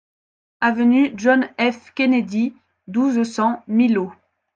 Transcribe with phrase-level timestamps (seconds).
[0.61, 2.55] Avenue John F Kennedy,
[2.87, 4.11] douze, cent Millau